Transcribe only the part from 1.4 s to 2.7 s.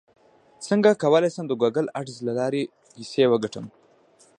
د ګوګل اډز له لارې